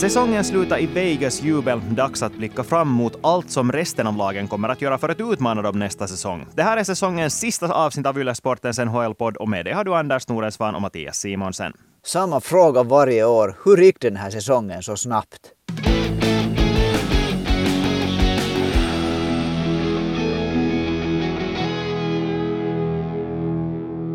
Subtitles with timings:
[0.00, 1.80] Säsongen slutar i Vegas jubel.
[1.90, 5.20] Dags att blicka fram mot allt som resten av lagen kommer att göra för att
[5.20, 6.46] utmana dem nästa säsong.
[6.54, 9.94] Det här är säsongens sista avsnitt av Yle Sportens NHL-podd och med det har du
[9.94, 11.72] Anders Norensvan och Mattias Simonsen.
[12.06, 13.56] Samma fråga varje år.
[13.64, 15.52] Hur gick den här säsongen så snabbt?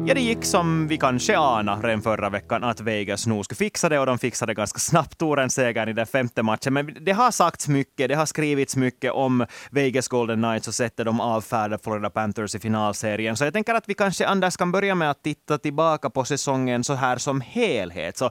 [0.07, 3.89] Ja, det gick som vi kanske anade redan förra veckan att Vegas nog skulle fixa
[3.89, 6.73] det och de fixade ganska snabbt Toren-segern i den femte matchen.
[6.73, 11.05] Men det har sagts mycket, det har skrivits mycket om Vegas Golden Knights och sättet
[11.05, 13.37] de avfärdade Florida Panthers i finalserien.
[13.37, 16.83] Så jag tänker att vi kanske, Anders, kan börja med att titta tillbaka på säsongen
[16.83, 18.17] så här som helhet.
[18.17, 18.29] Så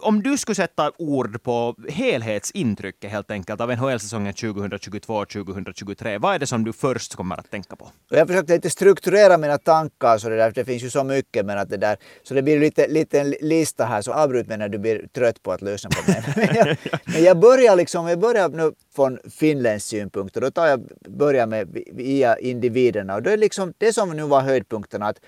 [0.00, 6.46] om du skulle sätta ord på helhetsintrycket helt enkelt av NHL-säsongen 2022-2023, vad är det
[6.46, 7.88] som du först kommer att tänka på?
[8.08, 11.58] Jag försökte lite strukturera mina tankar så det, där, det finns ju så mycket men
[11.58, 14.68] att det där, så det blir lite, lite en lista här så avbryt mig när
[14.68, 16.22] du blir trött på att lyssna på mig.
[16.36, 20.66] men, jag, men jag börjar liksom, jag börjar nu från Finlands synpunkt och då tar
[20.66, 25.20] jag, börjar med via individerna och då är liksom det som nu var höjdpunkterna att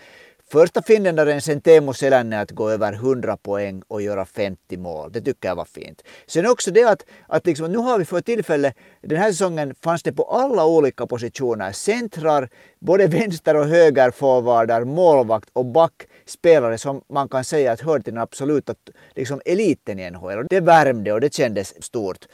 [0.55, 5.13] Första finländaren sen Teemu Selänne att gå över 100 poäng och göra 50 mål.
[5.13, 6.03] Det tycker jag var fint.
[6.27, 10.03] Sen också det att, att liksom, nu har vi för tillfälle, den här säsongen fanns
[10.03, 11.73] det på alla olika positioner.
[11.73, 18.15] Centrar, både vänster och högerforwardar, målvakt och backspelare som man kan säga att hör till
[18.15, 18.75] den absoluta
[19.15, 20.47] liksom, eliten i NHL.
[20.51, 22.27] Det värmde och det kändes stort.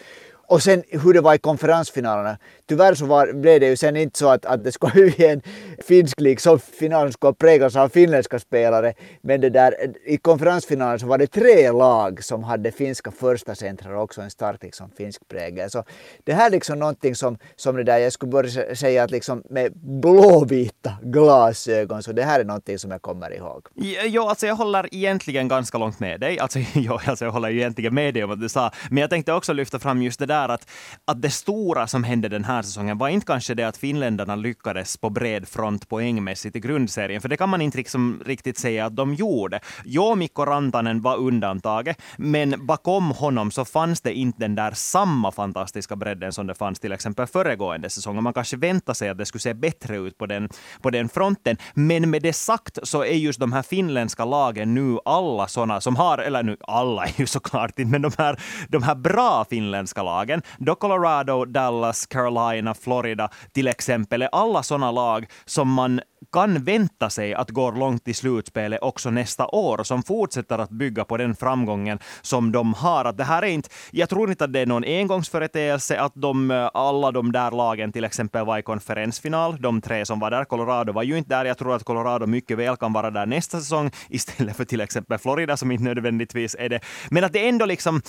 [0.50, 2.38] Och sen hur det var i konferensfinalerna.
[2.68, 5.42] Tyvärr så var, blev det ju sen inte så att, att det skulle bli en
[5.78, 8.94] finsk lig som finalen skulle präglas av finländska spelare.
[9.22, 13.94] Men det där, i konferensfinalen så var det tre lag som hade finska första centrar
[13.94, 15.70] och också en stark liksom, finsk prägel.
[15.70, 15.84] Så
[16.24, 19.42] det här är liksom någonting som, som det där, jag skulle börja säga att liksom
[19.50, 23.66] med blåvita glasögon, så det här är någonting som jag kommer ihåg.
[24.06, 26.38] Jo, alltså jag håller egentligen ganska långt med dig.
[26.38, 28.70] Alltså, jo, alltså jag håller egentligen med dig om vad du sa.
[28.90, 30.70] Men jag tänkte också lyfta fram just det där att,
[31.04, 34.96] att det stora som hände den här säsongen var inte kanske det att finländarna lyckades
[34.96, 38.96] på bred front poängmässigt i grundserien, för det kan man inte liksom riktigt säga att
[38.96, 39.60] de gjorde.
[39.84, 45.32] Jo, Mikko Rantanen var undantaget, men bakom honom så fanns det inte den där samma
[45.32, 48.22] fantastiska bredden som det fanns till exempel föregående säsong.
[48.22, 50.48] Man kanske väntade sig att det skulle se bättre ut på den,
[50.82, 51.56] på den fronten.
[51.74, 55.96] Men med det sagt så är just de här finländska lagen nu alla sådana som
[55.96, 60.02] har, eller nu alla är ju såklart inte, men de här, de här bra finländska
[60.02, 60.42] lagen lagen.
[60.58, 66.00] Då Colorado, Dallas, Carolina, Florida till exempel är alla sådana lag som man
[66.32, 71.04] kan vänta sig att gå långt i slutspelet också nästa år, som fortsätter att bygga
[71.04, 73.04] på den framgången som de har.
[73.04, 76.68] Att det här är inte, jag tror inte att det är någon engångsföreteelse att de,
[76.74, 79.56] alla de där lagen till exempel var i konferensfinal.
[79.60, 81.44] De tre som var där, Colorado var ju inte där.
[81.44, 85.18] Jag tror att Colorado mycket väl kan vara där nästa säsong istället för till exempel
[85.18, 86.80] Florida som inte nödvändigtvis är det.
[87.10, 88.02] Men att det ändå liksom,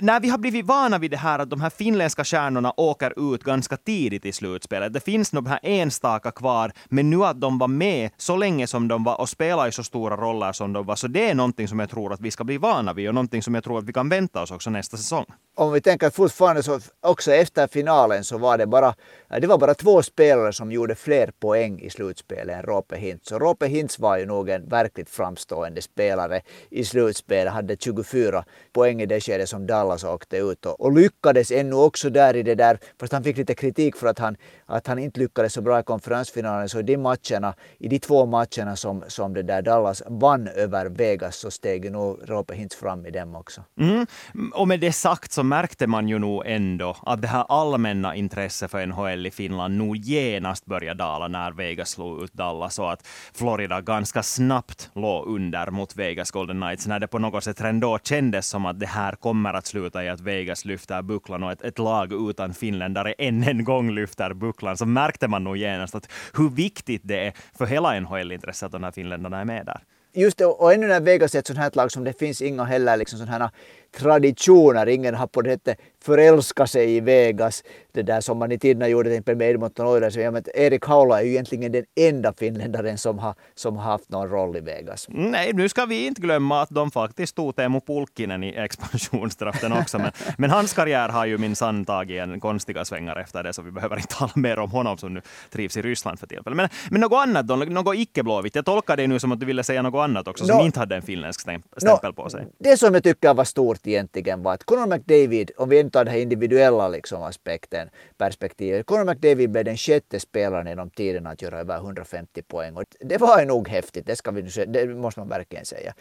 [0.00, 3.44] när vi har blivit vana vid det här att de här finländska stjärnorna åker ut
[3.44, 4.92] ganska tidigt i slutspelet.
[4.92, 8.88] Det finns nog här enstaka kvar, men nu att de var med så länge som
[8.88, 10.96] de var och spelade i så stora roller som de var.
[10.96, 13.42] Så det är någonting som jag tror att vi ska bli vana vid och någonting
[13.42, 15.24] som jag tror att vi kan vänta oss också nästa säsong.
[15.54, 18.94] Om vi tänker att fortfarande så också efter finalen så var det bara,
[19.40, 23.28] det var bara två spelare som gjorde fler poäng i slutspelet än Rope Hintz.
[23.28, 29.02] Så Rope Hintz var ju nog en verkligt framstående spelare i slutspelet, hade 24 poäng
[29.02, 32.54] i det skedet som Dallas åkte ut och, och lyckades ännu också där i det
[32.54, 34.36] där, fast han fick lite kritik för att han,
[34.66, 37.98] att han inte lyckades så bra i konferensfinalen, så i de matcherna matcherna, i de
[37.98, 42.76] två matcherna som, som det där Dallas vann över Vegas så steg nog Rope Hintz
[42.76, 43.64] fram i dem också.
[43.80, 44.06] Mm.
[44.54, 48.70] Och med det sagt så märkte man ju nog ändå att det här allmänna intresset
[48.70, 53.06] för NHL i Finland nog genast började dala när Vegas slog ut Dallas och att
[53.34, 57.98] Florida ganska snabbt låg under mot Vegas Golden Knights när det på något sätt ändå
[58.04, 61.62] kändes som att det här kommer att sluta i att Vegas lyfter bucklan och ett,
[61.62, 66.08] ett lag utan finländare än en gång lyfter bucklan så märkte man nog genast att
[66.34, 67.27] hur viktigt det är
[67.58, 69.80] för hela NHL-intresset att de här finländarna är med där.
[70.12, 72.64] Just det, och ännu när Vegas är ett sånt här lag som det finns inga
[72.64, 73.50] heller liksom sådana här
[73.96, 74.86] traditioner.
[74.86, 77.62] Ingen har på det sättet förälskat sig i Vegas.
[77.92, 80.16] Det där som man i tiderna gjorde till exempel med Edmonton Oilers.
[80.54, 84.56] Erik Haula är ju egentligen den enda finländaren som har, som har haft någon roll
[84.56, 85.06] i Vegas.
[85.08, 89.98] Nej, nu ska vi inte glömma att de faktiskt tog Teemu Pulkkinen i expansionsdraften också.
[89.98, 93.70] Men, men hans karriär har ju minsann tagit en konstiga svängar efter det, så vi
[93.70, 95.20] behöver inte tala mer om honom som nu
[95.50, 96.56] trivs i Ryssland för tillfället.
[96.56, 97.56] Men, men något annat då?
[97.56, 98.54] Något icke-blåvitt?
[98.54, 100.80] Jag tolkar det nu som att du ville säga något annat också, no, som inte
[100.80, 101.62] hade en finländsk stämpel
[102.02, 102.46] no, på sig.
[102.58, 106.04] Det som jag tycker var stort egentligen var att Conor McDavid, om vi inte tar
[106.04, 108.86] den här individuella liksom aspekten, perspektivet.
[108.86, 112.76] Conor McDavid blev den sjätte spelaren genom tiden att göra över 150 poäng.
[112.76, 115.94] Och det var nog häftigt, det, ska vi, det måste man verkligen säga.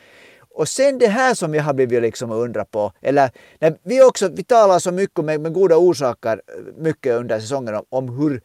[0.49, 4.29] Och sen det här som jag har blivit liksom undra på, eller när vi också,
[4.29, 6.41] vi talar så mycket med, med goda orsaker
[6.77, 8.41] mycket under säsongen om, om hur,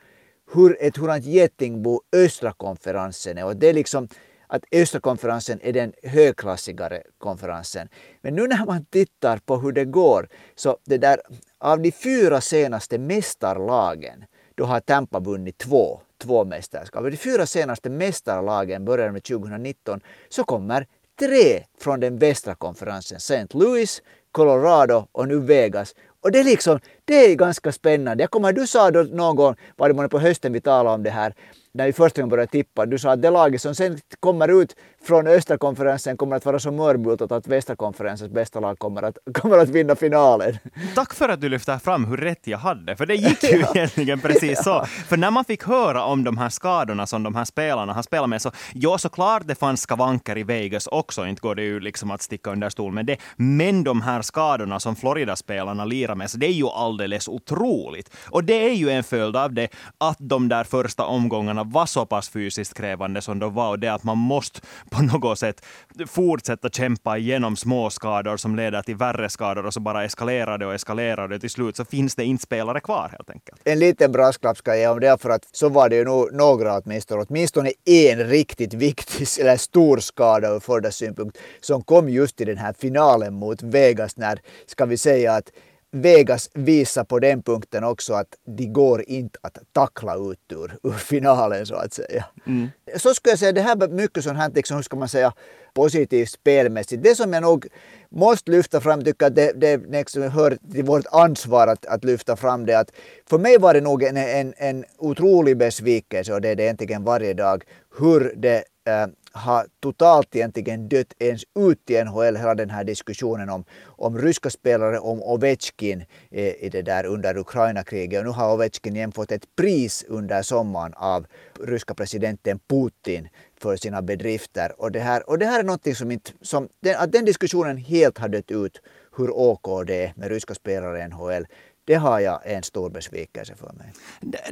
[0.55, 4.09] hur ett hurdant getingbo östra konferensen är och det är liksom
[4.53, 7.89] att östra konferensen är den högklassigare konferensen.
[8.21, 11.21] Men nu när man tittar på hur det går, så det där,
[11.59, 17.05] av de fyra senaste mästarlagen, då har Tampa vunnit två, två mästerskap.
[17.05, 20.87] Av de fyra senaste mästarlagen började med 2019 så kommer
[21.19, 23.17] tre från den västra konferensen.
[23.17, 23.47] St.
[23.51, 24.03] Louis,
[24.33, 25.95] Colorado och nu Vegas.
[26.21, 28.23] Och det är liksom, det är ganska spännande.
[28.23, 31.11] Jag kommer, du sa då någon gång, var det på hösten vi talade om det
[31.11, 31.35] här,
[31.75, 32.87] när vi första gången började tippa.
[32.87, 36.59] Du sa att det laget som sen kommer ut från östra konferensen kommer att vara
[36.59, 40.59] så mörbultat att västra konferensens bästa lag kommer att, kommer att vinna finalen.
[40.95, 44.21] Tack för att du lyfter fram hur rätt jag hade, för det gick ju egentligen
[44.21, 44.85] precis så.
[44.85, 48.29] För när man fick höra om de här skadorna som de här spelarna har spelat
[48.29, 52.11] med, så ja, såklart det fanns skavanker i Vegas också, inte går det ju liksom
[52.11, 53.17] att sticka under stol med det.
[53.37, 58.11] Men de här skadorna som Florida-spelarna lirar med, så det är ju alldeles otroligt.
[58.31, 59.69] Och det är ju en följd av det
[59.99, 63.89] att de där första omgångarna var så pass fysiskt krävande som de var, och det
[63.89, 64.61] att man måste
[64.93, 65.65] på något sätt
[66.07, 70.67] fortsätta kämpa igenom små skador som leder till värre skador och så bara eskalerar det
[70.67, 71.39] och eskalerar det.
[71.39, 73.61] Till slut så finns det inte spelare kvar helt enkelt.
[73.65, 76.33] En liten brasklapp ska jag ge om det, för att så var det ju nog
[76.33, 82.41] några åtminstone, åtminstone en riktigt viktig eller stor skada ur Fordas synpunkt som kom just
[82.41, 85.51] i den här finalen mot Vegas när, ska vi säga att
[85.95, 90.93] Vegas visar på den punkten också att de går inte att tackla ut ur, ur
[90.93, 92.25] finalen så att säga.
[92.47, 92.69] Mm.
[92.97, 95.33] Så skulle jag säga, det här är mycket sånt här, liksom, hur ska man säga,
[95.75, 97.03] positivt spelmässigt.
[97.03, 97.67] Det som jag nog
[98.09, 102.37] måste lyfta fram, tycker att det, det liksom hör till vårt ansvar att, att lyfta
[102.37, 102.91] fram det, att
[103.31, 107.05] för mig var det nog en, en, en otrolig besvikelse och det är det egentligen
[107.05, 107.65] varje dag,
[107.99, 113.49] hur det äh, har totalt egentligen dött ens ut i NHL, hela den här diskussionen
[113.51, 118.19] om, om ryska spelare, om Ovechkin eh, i det där under Ukraina-kriget.
[118.19, 121.27] Och nu har Ovechkin igen fått ett pris under sommaren av
[121.61, 123.29] ryska presidenten Putin
[123.61, 124.81] för sina bedrifter.
[124.81, 127.77] Och det här, och det här är någonting som inte, som, den, att den diskussionen
[127.77, 128.81] helt har dött ut,
[129.17, 131.47] hur OK det är med ryska spelare i NHL
[131.85, 133.93] det har jag en stor besvikelse för mig.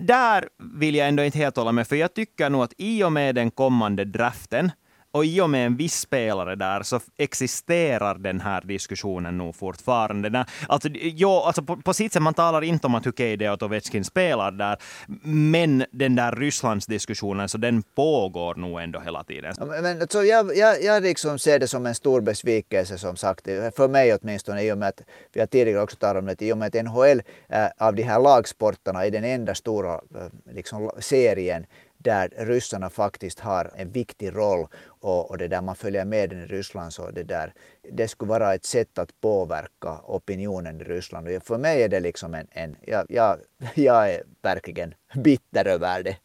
[0.01, 0.49] Där
[0.79, 3.35] vill jag ändå inte helt hålla med, för jag tycker nog att i och med
[3.35, 4.73] den kommande draften
[5.13, 10.47] och i och med en viss spelare där så existerar den här diskussionen nog fortfarande.
[10.69, 13.45] Alltså, jo, alltså på, på sitt sätt, man talar inte om att okej, okay, det
[13.45, 14.77] är att Ovechkin spelar där,
[15.25, 19.55] men den där Rysslandsdiskussionen, så den pågår nog ändå hela tiden.
[19.83, 23.45] Men, alltså, jag, jag, jag liksom ser det som en stor besvikelse som sagt,
[23.77, 25.01] för mig åtminstone, i och med att
[25.33, 28.03] vi har tidigare också talat om det, i och med att NHL äh, av de
[28.03, 31.67] här lagsportarna är den enda stora äh, liksom, serien
[32.03, 36.43] där ryssarna faktiskt har en viktig roll och, och det där man följer med den
[36.43, 37.53] i Ryssland så det där
[37.93, 42.01] det skulle vara ett sätt att påverka opinionen i Ryssland och för mig är det
[42.01, 43.39] liksom en, en jag, jag,
[43.75, 46.17] jag är verkligen bitter över det.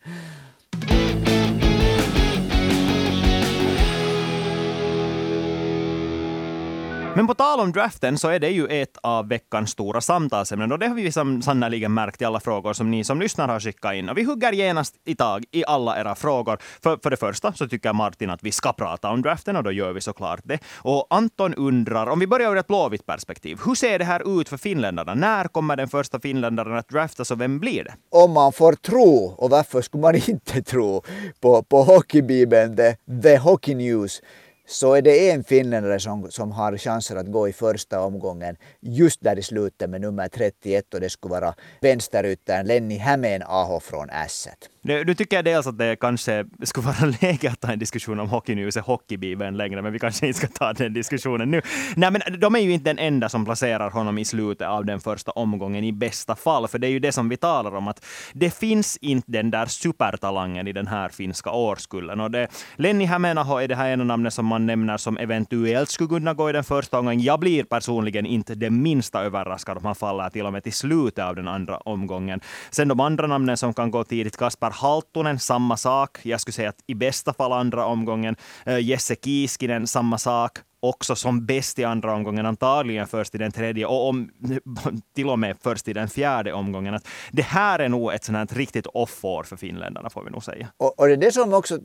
[7.18, 10.80] Men på tal om draften så är det ju ett av veckans stora samtalsämnen och
[10.80, 14.10] det har vi sannerligen märkt i alla frågor som ni som lyssnar har skickat in.
[14.10, 16.58] Och vi hugger genast i tag i alla era frågor.
[16.84, 19.72] För, för det första så tycker Martin att vi ska prata om draften och då
[19.72, 20.60] gör vi såklart det.
[20.78, 24.50] Och Anton undrar, om vi börjar ur ett blåvitt perspektiv, hur ser det här ut
[24.50, 25.14] för finländarna?
[25.14, 27.94] När kommer den första finländaren att draftas och vem blir det?
[28.12, 31.04] Om man får tro, och varför skulle man inte tro,
[31.42, 34.22] på, på hockeybibeln The, The Hockey News
[34.68, 39.22] så är det en finländare som, som har chanser att gå i första omgången just
[39.24, 44.10] där i slutet med nummer 31 och det skulle vara vänsteryttern Lenni Hämeen Aho från
[44.10, 44.70] Ässet.
[44.82, 48.30] Nu tycker jag dels att det kanske skulle vara läge att ta en diskussion om
[48.30, 51.62] Hockey News och Hockeybibeln längre, men vi kanske inte ska ta den diskussionen nu.
[51.96, 55.00] Nej, men de är ju inte den enda som placerar honom i slutet av den
[55.00, 58.06] första omgången i bästa fall, för det är ju det som vi talar om, att
[58.34, 62.20] det finns inte den där supertalangen i den här finska årskullen.
[62.20, 65.90] Och det, Lenni Hämeen Aho är det här ena namnet som man nämner som eventuellt
[65.90, 67.22] skulle kunna gå i den första omgången.
[67.22, 71.26] Jag blir personligen inte det minsta överraskad om han faller till och med till slutet
[71.26, 72.40] av den andra omgången.
[72.72, 76.20] Sen de andra namnen som kan gå tidigt, Kasper Halttunen, samma sak.
[76.24, 78.36] Jag skulle säga att i bästa fall andra omgången.
[78.66, 80.60] Eh, Jesse Kiiskinen, samma sak
[80.90, 84.30] också som bäst i andra omgången, antagligen först i den tredje och om,
[85.16, 86.94] till och med först i den fjärde omgången.
[86.94, 90.44] Att det här är nog ett sånt här riktigt off-år för finländarna får vi nog
[90.44, 90.68] säga.
[90.78, 91.80] Och, och det är det som också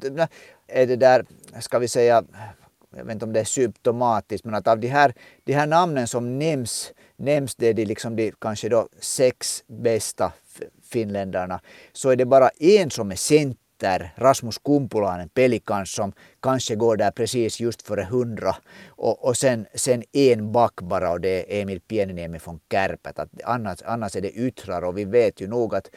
[0.69, 1.25] är det där,
[1.61, 2.23] ska vi säga,
[2.97, 6.09] jag vet inte om det är symptomatiskt, men att av de här, de här namnen
[6.09, 10.33] som nämns, nämns det de, liksom de kanske då sex bästa
[10.83, 11.61] finländarna,
[11.93, 17.11] så är det bara en som är center Rasmus Kumpulainen, Pelikan, som kanske går där
[17.11, 18.57] precis just före 100.
[18.89, 23.19] Och, och sen, sen en back bara och det är Emil Pieniniemi från Kärpät.
[23.19, 25.91] Att annars, annars är det yttrar och vi vet ju nog att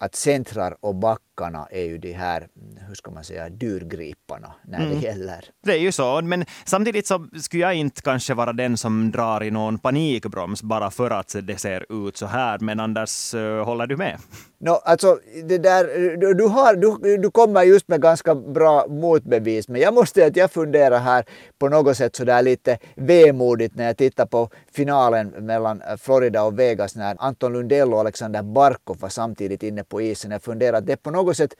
[0.00, 0.94] att centrar och
[1.36, 2.48] backarna är ju de här,
[2.88, 4.90] hur ska man säga, dyrgriparna när mm.
[4.90, 5.44] det gäller.
[5.64, 9.42] Det är ju så, men samtidigt så skulle jag inte kanske vara den som drar
[9.42, 12.58] i någon panikbroms bara för att det ser ut så här.
[12.58, 14.18] Men Anders, eh, håller du med?
[14.58, 19.68] No, alltså, det där, du, du, har, du, du kommer just med ganska bra motbevis,
[19.68, 21.24] men jag måste säga att jag funderar här
[21.58, 26.96] på något sätt sådär lite vemodigt när jag tittar på finalen mellan Florida och Vegas
[26.96, 30.30] när Anton Lundell och Alexander Barkov var samtidigt inne på isen.
[30.30, 31.54] Jag funderar att det på något något sätt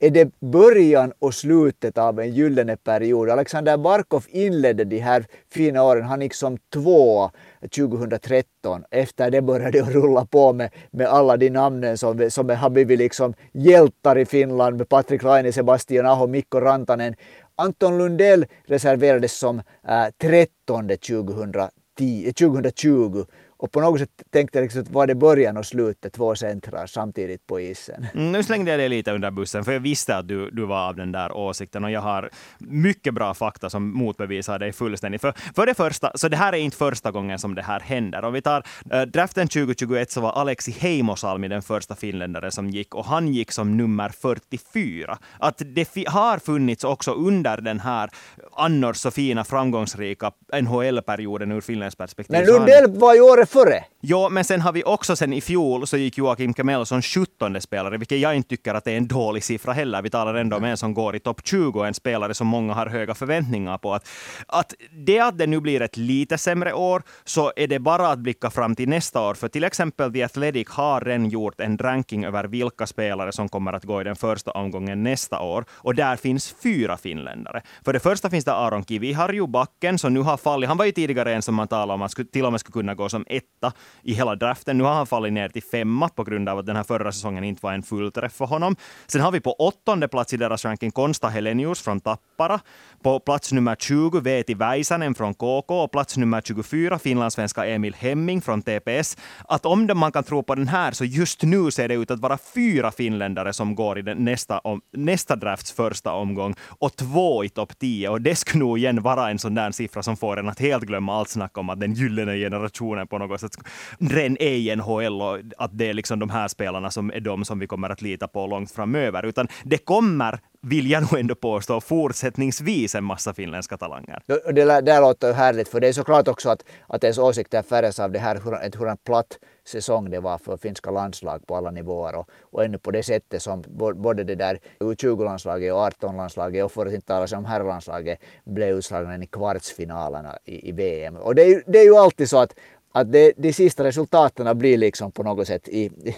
[0.00, 3.30] är det början och slutet av en gyllene period.
[3.30, 6.04] Alexander Barkov inledde de här fina åren.
[6.04, 7.30] Han gick som två
[7.74, 8.84] 2013.
[8.90, 12.98] Efter det började det rulla på med, med alla de namnen som, som har blivit
[12.98, 17.14] liksom hjältar i Finland med Patrik Laine, Sebastian Aho, Mikko Rantanen.
[17.56, 23.24] Anton Lundell reserverades som äh, 13 2010, 2020
[23.58, 27.46] och på något sätt tänkte jag liksom var det början och slutet, två centrar samtidigt
[27.46, 28.06] på isen.
[28.14, 30.88] Mm, nu slängde jag dig lite under bussen, för jag visste att du, du var
[30.88, 35.20] av den där åsikten och jag har mycket bra fakta som motbevisar dig fullständigt.
[35.20, 38.24] För, för det första, så det här är inte första gången som det här händer.
[38.24, 42.94] Om vi tar äh, draften 2021 så var Alexi Heimosalmi den första finländare som gick
[42.94, 45.18] och han gick som nummer 44.
[45.38, 48.10] Att det har funnits också under den här
[48.52, 52.36] annars så fina framgångsrika NHL-perioden ur Finlands perspektiv.
[52.36, 53.84] Men Lundell var ju året före.
[54.00, 57.60] Jo, men sen har vi också sen i fjol så gick Joakim Kemell som 17
[57.60, 60.02] spelare, vilket jag inte tycker att det är en dålig siffra heller.
[60.02, 62.86] Vi talar ändå om en som går i topp 20, en spelare som många har
[62.86, 63.94] höga förväntningar på.
[63.94, 64.08] Att,
[64.46, 68.18] att det att det nu blir ett lite sämre år, så är det bara att
[68.18, 69.34] blicka fram till nästa år.
[69.34, 73.72] För till exempel The Athletic har redan gjort en ranking över vilka spelare som kommer
[73.72, 75.64] att gå i den första omgången nästa år.
[75.70, 77.62] Och där finns fyra finländare.
[77.84, 80.68] För det första finns det Aron Kiviharju, backen, som nu har fallit.
[80.68, 82.94] Han var ju tidigare en som man talade om att till och med skulle kunna
[82.94, 84.78] gå som etta i hela draften.
[84.78, 87.44] Nu har han fallit ner till femma på grund av att den här förra säsongen
[87.44, 88.76] inte var en fullträff för honom.
[89.06, 92.60] Sen har vi på åttonde plats i deras ranking Konsta Helenius från Tappara.
[93.02, 98.42] På plats nummer 20 Veeti Väisänen från KK och plats nummer 24 finlandssvenska Emil Hemming
[98.42, 99.16] från TPS.
[99.48, 102.20] Att om man kan tro på den här så just nu ser det ut att
[102.20, 107.44] vara fyra finländare som går i den nästa, om, nästa drafts första omgång och två
[107.44, 108.08] i topp 10.
[108.08, 110.84] Och det skulle nog igen vara en sån där siffra som får en att helt
[110.84, 113.56] glömma allt snack om att den gyllene generationen på något sätt
[113.98, 117.58] ren ej NHL och att det är liksom de här spelarna som är de som
[117.58, 119.26] vi kommer att lita på långt framöver.
[119.26, 124.22] Utan det kommer vill jag nog ändå påstå, fortsättningsvis en massa finländska talanger.
[124.26, 128.12] Det där låter härligt, för det är såklart också att, att ens åsikter färgas av
[128.12, 132.14] det här, hur, hur en platt säsong det var för finska landslag på alla nivåer
[132.14, 136.86] och, och ännu på det sättet som både det där U20-landslaget och 18-landslaget och för
[136.86, 141.16] att inte tala om herrlandslaget blev utslagna i kvartsfinalerna i, i VM.
[141.16, 142.54] Och det är, det är ju alltid så att,
[142.92, 146.16] att det, de sista resultaten blir liksom på något sätt i, i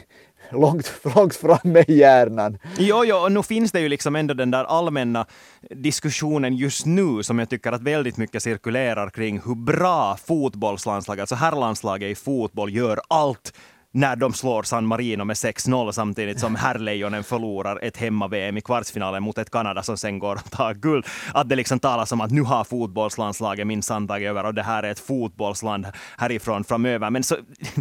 [0.50, 2.58] långt, långt framme i hjärnan.
[2.78, 5.26] Jo, jo, och nu finns det ju liksom ändå den där allmänna
[5.70, 11.34] diskussionen just nu som jag tycker att väldigt mycket cirkulerar kring hur bra fotbollslandslaget, alltså
[11.34, 13.52] herrlandslaget i fotboll, gör allt
[13.92, 19.22] när de slår San Marino med 6-0 samtidigt som herrlejonen förlorar ett hemma-VM i kvartsfinalen
[19.22, 21.06] mot ett Kanada som sen går och tar guld.
[21.34, 24.82] Att det liksom talas om att nu har fotbollslandslaget minsann tagit över och det här
[24.82, 25.86] är ett fotbollsland
[26.18, 27.10] härifrån framöver.
[27.10, 27.36] Men så,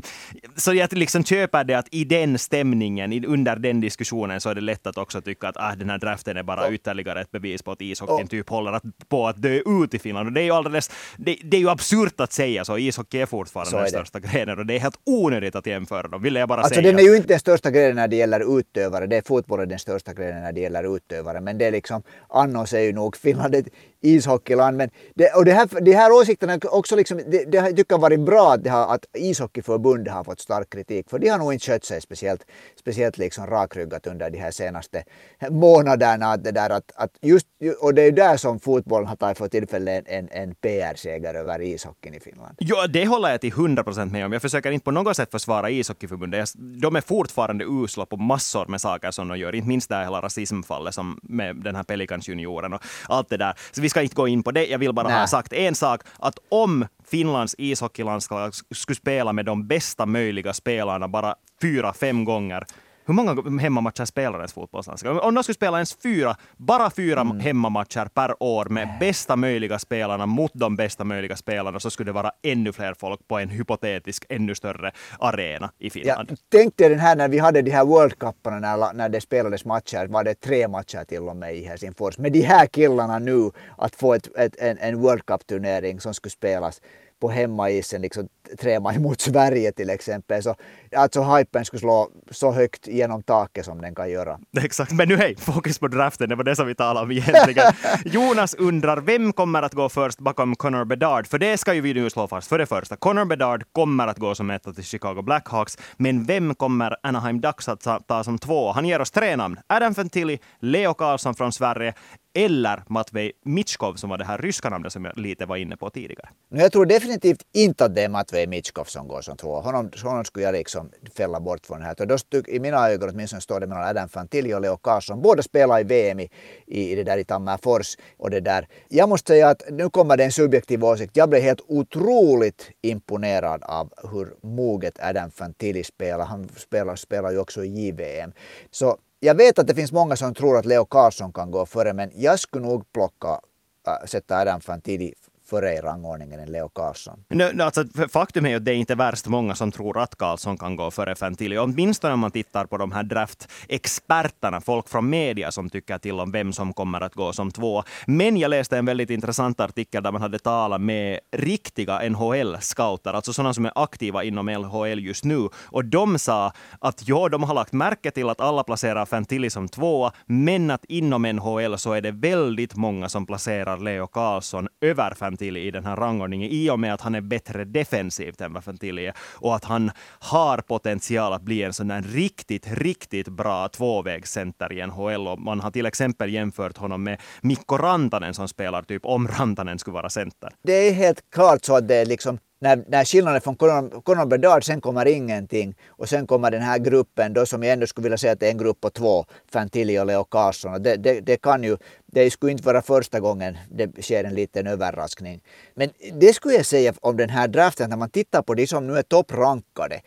[0.56, 4.62] så jag liksom köper det att i den stämningen, under den diskussionen, så är det
[4.62, 7.72] lätt att också tycka att ah, den här draften är bara ytterligare ett bevis på
[7.72, 10.28] att ishockeyn typ håller på att dö ut i Finland.
[10.28, 12.78] Och det är ju alldeles, det, det är ju absurt att säga så.
[12.78, 16.12] Ishockey är fortfarande är den största grenen och det är helt onödigt att jämföra för
[16.12, 16.92] dem, ville jag bara alltså, säga.
[16.92, 19.08] Den är ju inte den största grenen när det gäller utövare.
[19.08, 21.42] Det är fotbollen den största grenen när det gäller utövare.
[21.42, 23.68] Men det är liksom, annars är ju nog Finland ett
[24.02, 24.78] ishockeyland.
[24.78, 28.20] Men det, och det här, de här åsikterna också liksom, det, det jag tycker varit
[28.20, 31.10] bra att, det har, att ishockeyförbundet har fått stark kritik.
[31.10, 32.46] För de har nog inte skött sig speciellt,
[32.80, 35.04] speciellt liksom rakryggat under de här senaste
[35.50, 36.26] månaderna.
[36.26, 37.48] Att det där, att, att just,
[37.82, 41.62] och det är ju där som fotbollen har tagit för tillfället en, en PR-seger över
[41.62, 42.56] ishockeyn i Finland.
[42.60, 44.34] Ja, det håller jag till 100 procent med om.
[44.34, 46.54] Jag försöker inte på något sätt försvara ishockeyförbundet.
[46.56, 49.56] De är fortfarande usla på massor med saker som de gör.
[49.56, 53.38] Inte minst det här hela rasismfallet som med den här Pelicans junioren och allt det
[53.38, 53.54] där.
[53.72, 54.66] Så vi ska inte gå in på det.
[54.66, 55.20] Jag vill bara Nä.
[55.20, 61.08] ha sagt en sak, att om Finlands ishockeylandslag skulle spela med de bästa möjliga spelarna
[61.08, 62.66] bara fyra, fem gånger
[63.10, 65.24] hur många hemmamatcher spelar ens fotbollslandslag?
[65.24, 67.40] Om de skulle spela ens fyra, bara fyra mm.
[67.40, 72.14] hemmamatcher per år med bästa möjliga spelarna mot de bästa möjliga spelarna så skulle det
[72.14, 76.32] vara ännu fler folk på en hypotetisk, ännu större arena i Finland.
[76.32, 79.22] Ja, tänk dig den här när vi hade de här World Cuparna när, när det
[79.22, 82.18] spelades matcher, var det tre matcher till och med i Helsingfors.
[82.18, 86.32] Med de här killarna nu, att få ett, ett, en, en World Cup-turnering som skulle
[86.32, 86.82] spelas
[87.20, 88.28] på hemmaisen liksom
[88.60, 90.44] tre matcher mot Sverige till exempel.
[90.44, 90.56] Så
[90.96, 94.40] alltså hypen skulle slå så högt genom taket som den kan göra.
[94.62, 97.74] Exakt, men nu hej, fokus på draften, det var det som vi talade om egentligen.
[98.06, 101.28] Jonas undrar, vem kommer att gå först bakom Connor Bedard?
[101.28, 102.48] För det ska ju vi nu slå fast.
[102.48, 106.56] För det första, Connor Bedard kommer att gå som etta till Chicago Blackhawks, men vem
[106.56, 108.72] kommer Anaheim Ducks att ta som två?
[108.72, 109.60] Han ger oss tre namn.
[109.68, 111.94] Adam Fantilli, Leo Karlsson från Sverige
[112.34, 115.90] eller Matvej Mitchkov som var det här ryska namnet som jag lite var inne på
[115.90, 116.30] tidigare.
[116.50, 119.62] Jag tror definitivt inte att det är Matvej Mitchkov som går som två.
[119.62, 120.79] Honom, honom skulle jag liksom
[121.16, 122.06] fälla bort från det här.
[122.30, 125.22] Då I mina ögon åtminstone står det mellan Adam Fantilli och Leo Karlsson.
[125.22, 126.30] Båda spelar i VM i,
[126.68, 127.98] i, det där i Tammerfors.
[128.18, 128.68] Och det där.
[128.88, 131.18] Jag måste säga att nu kommer det en subjektiv åsikt.
[131.18, 136.26] Jag blev helt otroligt imponerad av hur moget Adam Fantilli spelar.
[136.26, 138.32] Han spelar, spelar ju också i JVM.
[138.72, 141.94] Så jag vet att det finns många som tror att Leo Karlsson kan gå före,
[141.94, 143.42] men jag skulle nog plocka,
[143.88, 145.14] äh, sätta Adam Fantilli
[145.50, 147.24] före i rangordningen än Leo Karlsson.
[147.30, 150.58] No, alltså, faktum är ju att det är inte värst många som tror att Karlsson
[150.58, 151.58] kan gå före Fantilli.
[151.58, 156.32] Åtminstone om man tittar på de här draftexperterna, folk från media som tycker till om
[156.32, 157.84] vem som kommer att gå som två.
[158.08, 163.34] Men jag läste en väldigt intressant artikel där man hade talat med riktiga NHL-scouter, alltså
[163.34, 165.50] sådana som är aktiva inom LHL just nu.
[165.66, 169.68] Och de sa att ja, de har lagt märke till att alla placerar Fantilli som
[169.68, 175.14] tvåa, men att inom NHL så är det väldigt många som placerar Leo Karlsson över
[175.14, 178.54] Fantilli Fantilli i den här rangordningen i och med att han är bättre defensivt än
[178.54, 183.28] vad Fantilli är och att han har potential att bli en sån där riktigt, riktigt
[183.28, 185.28] bra tvåvägscenter i NHL.
[185.28, 189.80] Och man har till exempel jämfört honom med Mikko Rantanen som spelar typ om Rantanen
[189.80, 190.50] skulle vara center.
[190.64, 194.64] Det är helt klart så att det är liksom när, när skillnaden från Conor, Bedard
[194.64, 198.18] sen kommer ingenting och sen kommer den här gruppen då som jag ändå skulle vilja
[198.18, 200.84] säga att det är en grupp på två, Fantilli och Leo Carlsson.
[200.84, 204.68] Det, det, det, kan ju, det skulle inte vara första gången det sker en liten
[204.68, 205.42] överraskning.
[205.74, 208.88] Men det skulle jag säga om den här draften, när man tittar på de som
[208.88, 210.02] nu är topprankade,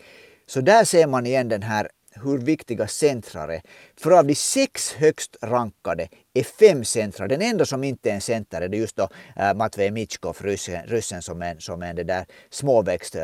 [0.47, 3.63] så där ser man igen den här hur viktiga centrar är.
[3.97, 7.29] För av de sex högst rankade är fem centrar.
[7.29, 11.23] Den enda som inte är en center är just då äh, Matvej Mitjkov, ryssen, ryssen
[11.23, 13.23] som en, som en det där småväxt äh,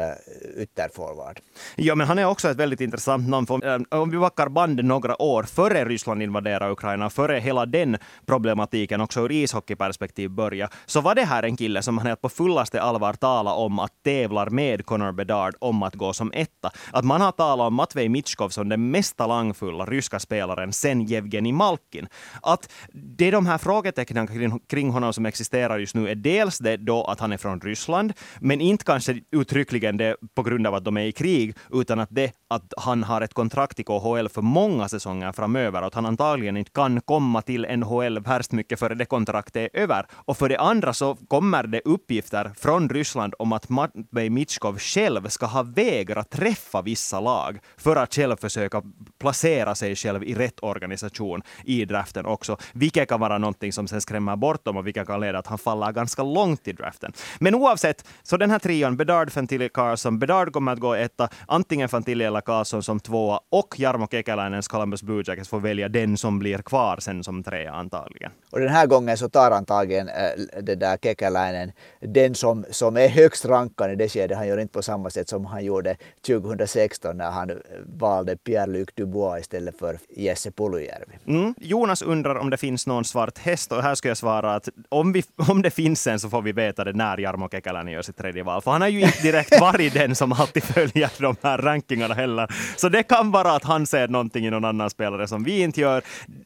[0.57, 1.41] ytterforward.
[1.77, 3.47] Ja, men han är också ett väldigt intressant namn.
[3.47, 7.97] För, äh, om vi backar bandet några år före Ryssland invaderade Ukraina, före hela den
[8.27, 12.29] problematiken också ur ishockeyperspektiv började, så var det här en kille som han helt på
[12.29, 16.71] fullaste allvar talar om att tävlar med Connor Bedard om att gå som etta.
[16.93, 21.53] Att man har talat om Matvej Mitjkov som den mest talangfulla ryska spelaren sen Jevgenij
[21.53, 22.09] Malkin.
[22.43, 22.69] Att
[23.03, 27.05] det de här frågetecknen kring, kring honom som existerar just nu är dels det då
[27.05, 30.97] att han är från Ryssland, men inte kanske uttryckligen det på grund av att de
[30.97, 34.89] är i krig, utan att det att han har ett kontrakt i KHL för många
[34.89, 39.05] säsonger framöver och att han antagligen inte kan komma till NHL värst mycket före det
[39.05, 40.07] kontraktet är över.
[40.13, 45.29] Och för det andra så kommer det uppgifter från Ryssland om att Matvej Mitjkov själv
[45.29, 48.83] ska ha vägrat träffa vissa lag för att själv försöka
[49.19, 54.01] placera sig själv i rätt organisation i draften också, vilket kan vara någonting som sen
[54.01, 57.13] skrämmer bort dem och vilket kan leda att han faller ganska långt i draften.
[57.39, 61.89] Men oavsett, så den här trion, Bedard, Fantilli, Carson, Bedard kommer att gå etta, antingen
[61.89, 66.39] Fantilli eller Karlsson som tvåa och Jarmo Kekäläinens Columbus Blue Jackets får välja den som
[66.39, 68.33] blir kvar sen som trea antagligen.
[68.51, 70.15] Och den här gången så tar antagligen äh,
[70.63, 74.37] det där Kekäläinen den som, som är högst rankad i det skedet.
[74.37, 75.97] Han gör inte på samma sätt som han gjorde
[76.27, 77.51] 2016 när han
[77.87, 81.19] valde Pierre-Luc Dubois istället för Jesse Pulujärvi.
[81.27, 81.55] Mm.
[81.61, 85.13] Jonas undrar om det finns någon svart häst och här ska jag svara att om,
[85.13, 88.17] vi, om det finns en så får vi veta det när Jarmo Kekäläinen gör sitt
[88.17, 88.63] tredje val.
[88.63, 92.55] För han har ju inte direkt varit den som alltid följer de här rankingarna heller.
[92.77, 95.81] Så det kan vara att han ser någonting i någon annan spelare som vi inte
[95.81, 96.03] gör.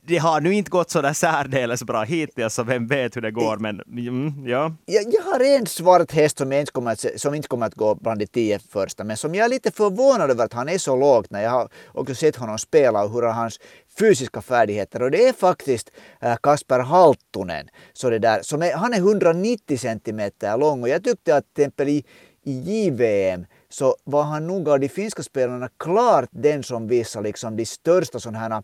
[0.07, 3.31] Det har nu inte gått så där särdeles bra hittills, så vem vet hur det
[3.31, 3.57] går.
[3.57, 4.73] Men mm, ja.
[4.85, 7.95] Jag, jag har en svart häst som inte, kommer att, som inte kommer att gå
[7.95, 10.97] bland de tio första, men som jag är lite förvånad över att han är så
[10.97, 13.61] lågt när jag har också sett honom spela och hur hans
[13.99, 15.90] fysiska färdigheter och det är faktiskt
[16.21, 17.68] eh, Kasper Halttunen.
[17.92, 21.64] Så det där, som är, han är 190 centimeter lång och jag tyckte att till
[21.64, 22.05] exempel i,
[22.45, 27.57] i JVM så var han nog av de finska spelarna klart den som visade liksom
[27.57, 28.63] de största sådana här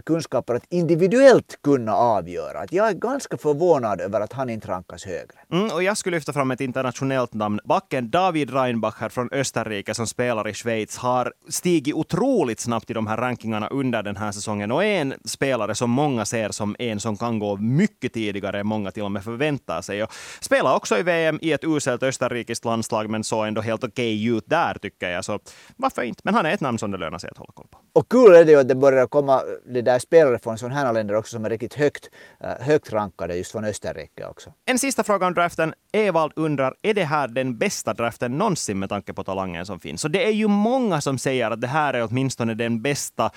[0.00, 2.60] kunskaper att individuellt kunna avgöra.
[2.60, 5.38] Att jag är ganska förvånad över att han inte rankas högre.
[5.52, 7.60] Mm, och jag skulle lyfta fram ett internationellt namn.
[7.64, 13.06] Backen David Reinbacher från Österrike som spelar i Schweiz har stigit otroligt snabbt i de
[13.06, 17.00] här rankingarna under den här säsongen och är en spelare som många ser som en
[17.00, 20.02] som kan gå mycket tidigare än många till och med förväntar sig.
[20.02, 24.16] Och spelar också i VM i ett uselt österrikiskt landslag men såg ändå helt okej
[24.16, 25.24] okay ut där tycker jag.
[25.24, 25.38] Så
[25.76, 26.20] varför inte?
[26.24, 27.78] Men han är ett namn som det lönar sig att hålla koll på.
[27.92, 29.42] Och kul är det ju att det börjar komma
[29.84, 33.52] där spelare från sådana här länder också som är riktigt högt, eh, högt rankade just
[33.52, 34.52] från Österrike också.
[34.64, 35.74] En sista fråga om draften.
[35.92, 40.00] Evald undrar, är det här den bästa draften någonsin med tanke på talangen som finns?
[40.00, 43.30] Så det är ju många som säger att det här är åtminstone den bästa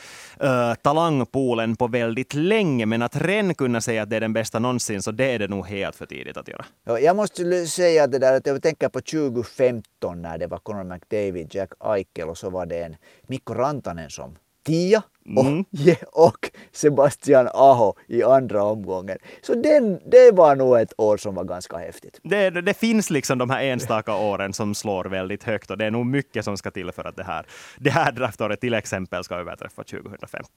[0.43, 4.59] uh, talangpoolen på väldigt länge, men att redan kunna säga att det är den bästa
[4.59, 6.65] någonsin, så det är det nog helt för tidigt att göra.
[6.85, 10.83] Ja, jag måste säga det där att jag tänker på 2015 när det var Conor
[10.83, 12.95] McDavid, Jack Eichel och så var det en
[13.27, 14.35] Mikko Rantanen som
[14.67, 15.03] tia
[15.35, 15.65] och, mm.
[16.11, 19.17] och Sebastian Aho i andra omgången.
[19.41, 22.19] Så den, det var nog ett år som var ganska häftigt.
[22.23, 25.91] Det, det, finns liksom de här enstaka åren som slår väldigt högt och det är
[25.91, 27.45] nog mycket som ska till för att det här,
[27.77, 30.49] det här draftåret till exempel ska överträffa 2015.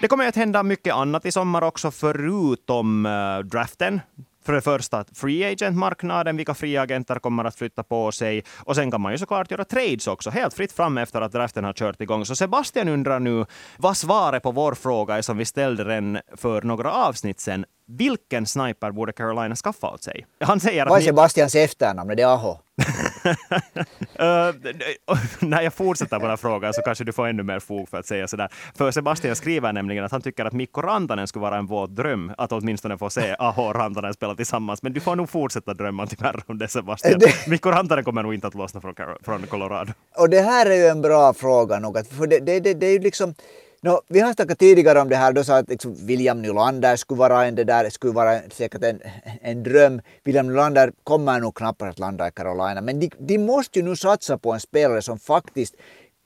[0.00, 4.00] Det kommer att hända mycket annat i sommar också, förutom uh, draften
[4.46, 8.44] för det första free agent-marknaden, vilka fria agenter kommer att flytta på sig.
[8.56, 11.64] Och sen kan man ju såklart göra trades också, helt fritt fram efter att draften
[11.64, 12.26] har kört igång.
[12.26, 13.44] Så Sebastian undrar nu
[13.76, 17.64] vad svaret på vår fråga är som vi ställde den för några avsnitt sen.
[17.88, 20.26] Vilken sniper borde Carolina skaffa åt sig?
[20.40, 20.88] Han säger att...
[20.88, 22.10] Vad är Sebastians efternamn?
[22.10, 22.58] Är det Aho?
[24.20, 24.54] uh,
[25.48, 27.98] när jag fortsätter på den här frågan så kanske du får ännu mer fog för
[27.98, 28.48] att säga sådär.
[28.78, 32.32] För Sebastian skriver nämligen att han tycker att Mikko Rantanen skulle vara en våt dröm
[32.38, 34.82] att åtminstone få se Aho och Rantanen spela tillsammans.
[34.82, 37.18] Men du får nog fortsätta drömma tyvärr om det Sebastian.
[37.18, 37.46] Det...
[37.46, 39.92] Mikko Rantanen kommer nog inte att lossna från, från Colorado.
[40.16, 42.06] Och det här är ju en bra fråga nog.
[42.06, 43.34] För det, det, det, det är ju liksom
[43.86, 47.18] No, vi har snackat tidigare om det här, då sa att liksom William Nylander skulle
[47.18, 49.00] vara en, det där, skulle vara säkert en,
[49.40, 50.00] en dröm.
[50.24, 53.96] William Nylander kommer nog knappast att landa i Carolina, men de, de måste ju nu
[53.96, 55.74] satsa på en spelare som faktiskt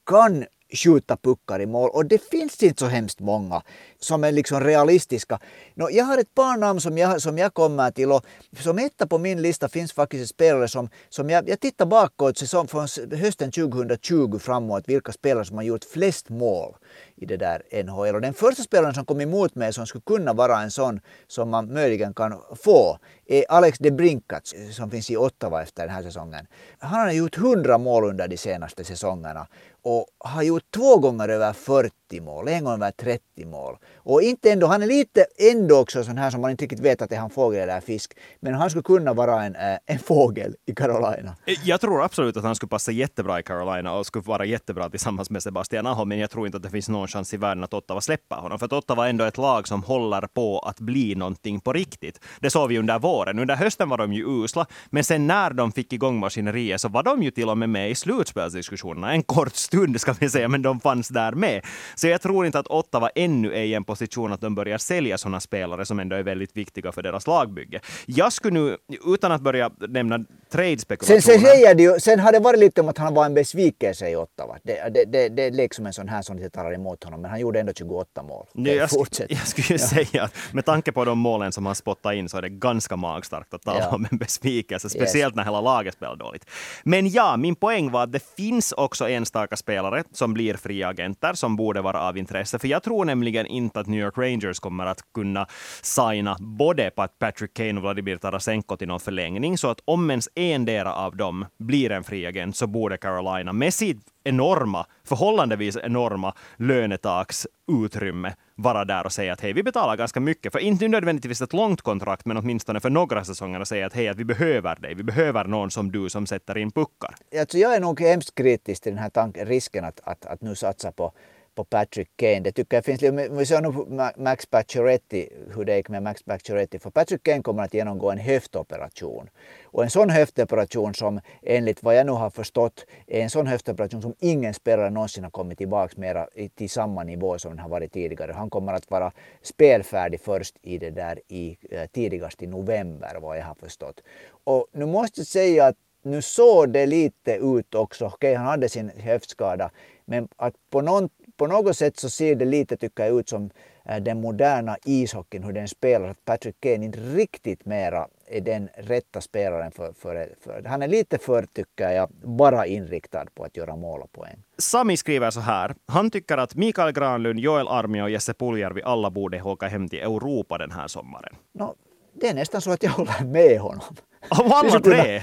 [0.06, 3.62] kan skjuta puckar i mål och det finns inte så hemskt många
[3.98, 5.38] som är liksom realistiska.
[5.74, 8.24] No, jag har ett par namn som jag, som jag kommer till och
[8.60, 12.38] som etta på min lista finns faktiskt en spelare som, som jag, jag tittar bakåt
[12.38, 16.74] säsong från hösten 2020 framåt vilka spelare som har gjort flest mål
[17.16, 18.14] i det där NHL.
[18.14, 21.50] Och den första spelaren som kom emot mig som skulle kunna vara en sån som
[21.50, 26.46] man möjligen kan få är Alex DeBrinkat som finns i Ottawa efter den här säsongen.
[26.78, 29.46] Han har gjort 100 mål under de senaste säsongerna
[29.82, 33.76] och har gjort två gånger över 40 mål, en gång över 30 mål.
[33.96, 37.02] Och inte ändå, han är lite ändå också sån här som man inte riktigt vet
[37.02, 38.12] att det är han fågel eller fisk.
[38.40, 41.36] Men han skulle kunna vara en, eh, en fågel i Carolina.
[41.46, 44.90] Eh, jag tror absolut att han skulle passa jättebra i Carolina och skulle vara jättebra
[44.90, 46.04] tillsammans med Sebastian Aho.
[46.04, 48.58] Men jag tror inte att det finns någon chans i världen att Ottawa släpper honom.
[48.58, 52.20] För att Ottawa är ändå ett lag som håller på att bli någonting på riktigt.
[52.40, 53.38] Det såg vi under våren.
[53.38, 54.66] Under hösten var de ju usla.
[54.90, 57.90] Men sen när de fick igång maskineriet så var de ju till och med med
[57.90, 59.12] i slutspelsdiskussionerna.
[59.12, 61.64] En kort stund ska vi säga, men de fanns där med.
[61.94, 65.18] Så jag tror inte att Ottawa ännu är i en position att de börjar sälja
[65.18, 67.80] sådana spelare som ändå är väldigt viktiga för deras lagbygge.
[68.06, 70.18] Jag skulle nu, utan att börja nämna
[70.52, 71.20] trade-spekulationer...
[71.20, 74.58] Sen, sen, sen har det varit lite om att han var en besvikelse i Ottawa.
[74.62, 77.30] Det, det, det, det är liksom en sån här som inte talar emot honom, men
[77.30, 78.46] han gjorde ändå 28 mål.
[78.54, 78.88] Nej, jag,
[79.28, 79.78] jag skulle ju ja.
[79.78, 82.96] säga att med tanke på de målen som han spottar in så är det ganska
[82.96, 83.94] magstarkt att tala ja.
[83.94, 85.36] om en besvikelse, speciellt yes.
[85.36, 86.44] när hela laget spelar dåligt.
[86.82, 91.32] Men ja, min poäng var att det finns också enstaka spelare som blir fria agenter
[91.32, 92.58] som borde vara av intresse.
[92.58, 95.46] För jag tror nämligen inte att New York Rangers kommer att kunna
[95.82, 99.58] signa både Patrick Kane och Vladimir Tarasenko till någon förlängning.
[99.58, 103.74] Så att om ens endera av dem blir en fri agent så borde Carolina med
[103.74, 110.52] sitt enorma, förhållandevis enorma lönetaksutrymme vara där och säga att hej, vi betalar ganska mycket,
[110.52, 114.08] för inte nödvändigtvis ett långt kontrakt, men åtminstone för några säsonger och säga att hej,
[114.08, 117.14] att vi behöver dig, vi behöver någon som du som sätter in puckar.
[117.40, 120.54] Alltså jag är nog hemskt kritisk till den här tanken, risken att, att, att nu
[120.54, 121.12] satsa på
[121.54, 122.40] på Patrick Kane.
[122.40, 126.78] Det tycker jag finns, vi ser nu Max Pacioretty, hur det gick med Max Pacioretty,
[126.78, 129.30] för Patrick Kane kommer att genomgå en höftoperation.
[129.64, 134.02] Och en sån höftoperation som enligt vad jag nu har förstått är en sån höftoperation
[134.02, 137.92] som ingen spelare någonsin har kommit tillbaka mera till samma nivå som den har varit
[137.92, 138.32] tidigare.
[138.32, 143.38] Han kommer att vara spelfärdig först i det där i eh, tidigast i november vad
[143.38, 144.00] jag har förstått.
[144.44, 148.46] Och nu måste jag säga att nu såg det lite ut också, okej okay, han
[148.46, 149.70] hade sin höftskada,
[150.04, 153.50] men att på något på något sätt så ser det lite, tycker jag, ut som
[153.84, 156.08] eh, den moderna ishockeyn, hur den spelar.
[156.08, 160.88] Att Patrick Kane inte riktigt mera är den rätta spelaren för, för, för Han är
[160.88, 164.42] lite för, tycker jag, bara inriktad på att göra mål och poäng.
[164.58, 165.74] Sami skriver så här.
[165.86, 169.98] Han tycker att Mikael Granlund, Joel Armia och Jesse Puljärvi alla borde åka hem till
[169.98, 171.34] Europa den här sommaren.
[171.52, 171.74] No,
[172.20, 173.96] det är nästan så att jag håller med honom.
[174.28, 175.20] Av alla tre?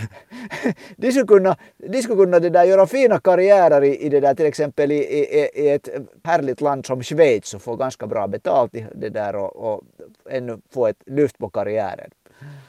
[0.97, 4.33] de skulle kunna, de skulle kunna det där, göra fina karriärer i, i det där,
[4.33, 5.89] till exempel i, i, i ett
[6.23, 9.83] härligt land som Schweiz och få ganska bra betalt i det där och, och
[10.29, 12.11] ännu få ett lyft på karriären.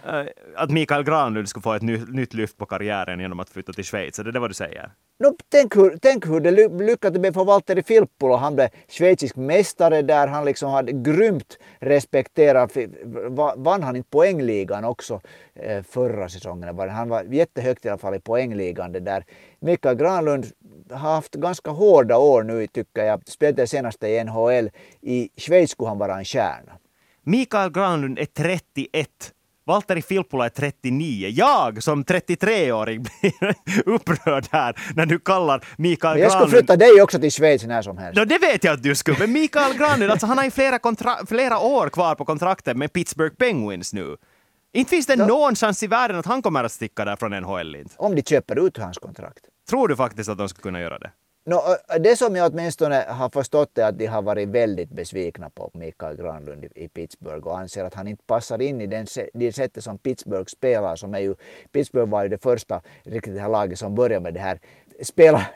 [0.07, 0.27] Eh,
[0.57, 4.19] att Mikael Granlund skulle få ett nytt lyft på karriären genom att flytta till Schweiz,
[4.19, 4.91] är det det vad du säger?
[5.21, 8.37] No, tänk, hur, tänk hur det lyckades med för Valtteri Filppula.
[8.37, 10.27] Han blev schweizisk mästare där.
[10.27, 12.77] Han liksom hade grymt respekterat.
[13.57, 15.21] Vann han inte poängligan också
[15.55, 16.79] eh, förra säsongen?
[16.79, 18.93] Han var jättehögt i alla fall i poängligan.
[18.93, 19.25] Det där.
[19.61, 20.47] Mikael Granlund
[20.91, 23.29] har haft ganska hårda år nu tycker jag.
[23.29, 24.71] Spelade senast i NHL.
[25.01, 26.73] I Schweiz skulle han vara en stjärna.
[27.23, 29.09] Mikael Granlund är 31
[29.69, 31.29] Valtteri Filppula är 39.
[31.29, 33.55] Jag som 33-åring blir
[33.87, 36.25] upprörd här när du kallar Mikael Granlund...
[36.25, 38.19] Jag skulle flytta dig också till Schweiz när som helst.
[38.19, 39.19] No, det vet jag att du skulle.
[39.19, 40.79] Men Mikael Granlund, alltså, han har ju flera,
[41.27, 44.17] flera år kvar på kontraktet med Pittsburgh Penguins nu.
[44.73, 45.27] Inte finns det no.
[45.27, 47.75] någon chans i världen att han kommer att sticka där från NHL.
[47.75, 47.95] Inte.
[47.97, 49.41] Om de köper ut hans kontrakt.
[49.71, 51.11] Tror du faktiskt att de skulle kunna göra det?
[51.49, 51.61] No,
[52.01, 56.17] det som jag åtminstone har förstått är att de har varit väldigt besvikna på Mikael
[56.17, 59.99] Granlund i Pittsburgh och anser att han inte passar in i den, det sättet som
[59.99, 60.97] Pittsburgh spelar.
[60.97, 61.35] Som är ju,
[61.73, 64.61] Pittsburgh var ju det första riktigt här laget som började med det här
[65.03, 65.47] spela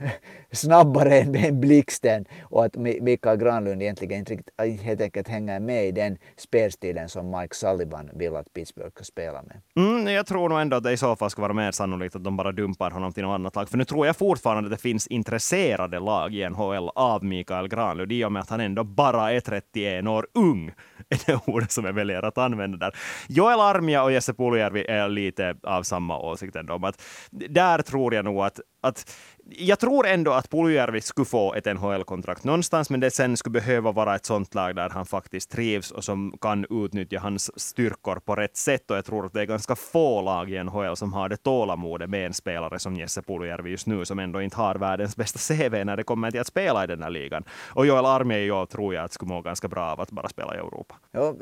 [0.53, 5.87] snabbare än blixten och att Mikael Granlund egentligen inte riktigt, äh, helt enkelt hänger med
[5.87, 9.61] i den spelstilen som Mike Sullivan vill att Pittsburgh ska spela med.
[9.77, 12.25] Mm, jag tror nog ändå att det i så fall ska vara mer sannolikt att
[12.25, 13.69] de bara dumpar honom till något annat lag.
[13.69, 18.13] För nu tror jag fortfarande att det finns intresserade lag i NHL av Mikael Granlund
[18.13, 20.73] i och med att han ändå bara är 31 år ung.
[21.13, 22.97] är det ordet som jag väljer att använda där.
[23.29, 26.81] Joel Armia och Jesse Puljärvi är lite av samma åsikt ändå.
[26.87, 29.17] Att där tror jag nog att, att
[29.51, 33.93] jag tror ändå att Puljujärvi skulle få ett NHL-kontrakt någonstans, men det sen skulle behöva
[33.93, 38.37] vara ett sånt lag där han faktiskt trivs och som kan utnyttja hans styrkor på
[38.37, 38.91] rätt sätt.
[38.91, 42.11] Och jag tror att det är ganska få lag i NHL som har det tålamodet
[42.11, 45.85] med en spelare som Jesse Puljujärvi just nu, som ändå inte har världens bästa CV
[45.85, 47.45] när det kommer till att spela i den här ligan.
[47.75, 50.59] Och Joel Armia tror jag att skulle må ganska bra av att bara spela i
[50.59, 50.95] Europa.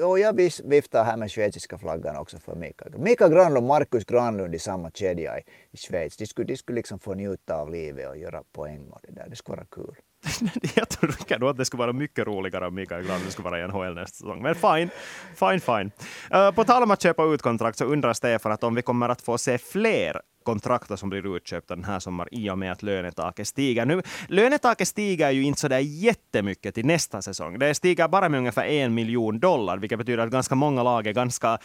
[0.05, 2.85] Och jag viftar här med schweiziska flaggan också för Mika.
[2.99, 6.17] Mika Granlund och Markus Granlund i samma kedja i, i Schweiz.
[6.17, 9.13] De skulle, de skulle liksom få njuta av livet livet och göra poäng och det
[9.13, 9.27] där.
[9.31, 9.95] Det skulle vara kul.
[10.75, 13.69] jag tror nog att det skulle vara mycket roligare om Mikael Granlund skulle vara i
[13.69, 14.43] NHL nästa säsong.
[14.43, 14.91] Men fine,
[15.35, 15.91] fine, fine.
[16.35, 19.09] Uh, på tal om att köpa ut kontrakt så undrar Stefan att om vi kommer
[19.09, 22.83] att få se fler kontrakt som blir utköpta den här sommaren i och med att
[22.83, 23.87] lönetaket stiger.
[23.87, 27.59] Nu, lönetaket stiger ju inte så där jättemycket till nästa säsong.
[27.59, 31.13] Det stiger bara med ungefär en miljon dollar, vilket betyder att ganska många lag är
[31.13, 31.59] ganska eh,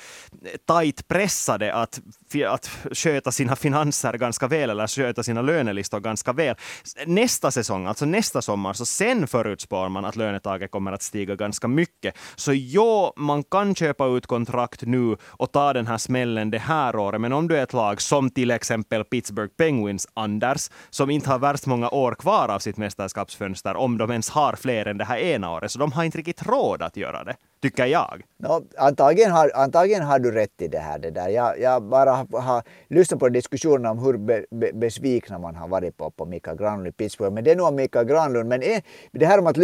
[0.66, 2.02] tajt pressade att,
[2.48, 6.56] att sköta sina finanser ganska väl eller sköta sina lönelistor ganska väl.
[7.06, 11.68] Nästa säsong, alltså nästa sommar, så sen förutspår man att lönetaket kommer att stiga ganska
[11.68, 12.18] mycket.
[12.36, 16.96] Så ja, man kan köpa ut kontrakt nu och ta den här smällen det här
[16.96, 21.10] året, men om du är ett lag som till exempel exempel Pittsburgh Penguins, Anders, som
[21.10, 24.98] inte har värst många år kvar av sitt mästerskapsfönster, om de ens har fler än
[24.98, 25.72] det här ena året.
[25.72, 28.24] Så de har inte riktigt råd att göra det, tycker jag.
[28.38, 31.00] No, antagligen, har, antagligen har du rätt i det här.
[31.00, 31.30] Det där.
[31.30, 35.68] Jag, jag bara har, har lyssnat på diskussionen om hur be, be, besvikna man har
[35.68, 37.34] varit på, på Mika Granlund i Pittsburgh.
[37.34, 38.50] Men det är nog Mika Granlund.
[38.50, 39.58] Men är, det här om att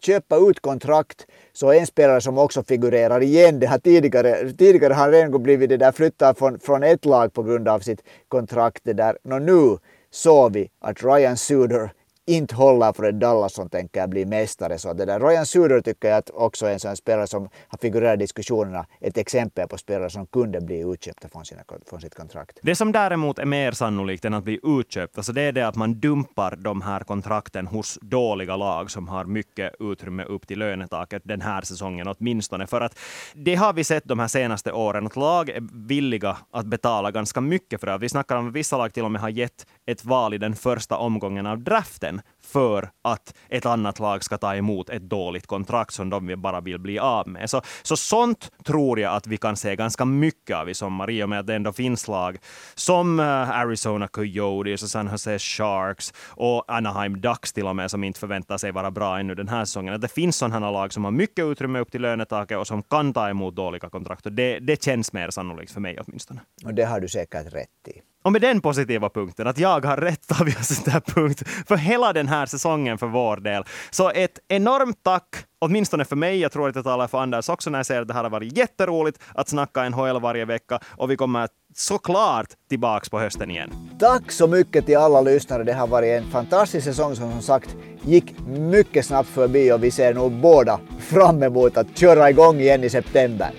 [0.00, 5.02] köpa ut kontrakt, så en spelare som också figurerar igen, det här tidigare, tidigare har
[5.02, 8.80] han redan blivit det där flyttad från, från ett lag på grund av sitt kontrakt.
[8.84, 9.18] Det där.
[9.24, 9.78] No, nu
[10.10, 11.90] såg vi att Ryan Suder
[12.26, 14.78] inte håller för ett Dallas som tänker bli mästare.
[14.78, 18.14] Så det där Ryan Suder tycker jag också är en sån spelare som har figurerat
[18.14, 18.86] i diskussionerna.
[19.00, 22.58] Ett exempel på spelare som kunde bli utköpta från, sina, från sitt kontrakt.
[22.62, 25.76] Det som däremot är mer sannolikt än att bli utköpt, alltså det är det att
[25.76, 31.22] man dumpar de här kontrakten hos dåliga lag som har mycket utrymme upp till lönetaket
[31.24, 32.66] den här säsongen åtminstone.
[32.66, 32.98] För att
[33.34, 37.40] det har vi sett de här senaste åren, att lag är villiga att betala ganska
[37.40, 37.98] mycket för det.
[37.98, 40.56] Vi snackar om att vissa lag till och med har gett ett val i den
[40.56, 45.94] första omgången av draften för att ett annat lag ska ta emot ett dåligt kontrakt
[45.94, 47.50] som de bara vill bli av med.
[47.50, 51.22] Så, så sånt tror jag att vi kan se ganska mycket av i sommar i
[51.22, 52.38] och med att det ändå finns lag
[52.74, 58.04] som eh, Arizona Coyotes och San Jose Sharks och Anaheim Ducks till och med som
[58.04, 59.94] inte förväntar sig vara bra ännu den här säsongen.
[59.94, 63.12] Att det finns sådana lag som har mycket utrymme upp till lönetaket och som kan
[63.12, 64.26] ta emot dåliga kontrakt.
[64.26, 66.40] Och det, det känns mer sannolikt för mig åtminstone.
[66.64, 68.00] Och det har du säkert rätt i.
[68.24, 70.30] Och med den positiva punkten, att jag har rätt,
[70.60, 73.64] oss den här punkt för hela den här här säsongen för vår del.
[73.90, 77.70] Så ett enormt tack åtminstone för mig, jag tror att jag talar för Anders också
[77.70, 81.10] när jag säger att det här har varit jätteroligt att snacka NHL varje vecka och
[81.10, 83.70] vi kommer såklart tillbaks på hösten igen.
[84.00, 85.64] Tack så mycket till alla lyssnare.
[85.64, 89.90] Det har varit en fantastisk säsong som som sagt gick mycket snabbt förbi och vi
[89.90, 93.50] ser nog båda fram emot att köra igång igen i september.